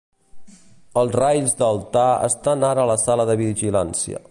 [1.01, 4.19] Els Rails d'altar estan ara a la sala de vigilància.